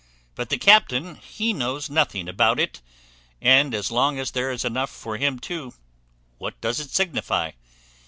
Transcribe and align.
But 0.33 0.49
the 0.49 0.57
captain 0.57 1.13
he 1.17 1.53
knows 1.53 1.87
nothing 1.87 2.27
about 2.27 2.59
it; 2.59 2.81
and 3.39 3.71
as 3.75 3.91
long 3.91 4.17
as 4.17 4.31
there 4.31 4.49
is 4.51 4.65
enough 4.65 4.89
for 4.89 5.17
him 5.17 5.37
too, 5.37 5.75
what 6.39 6.59
does 6.59 6.79
it 6.79 6.89
signify? 6.89 7.51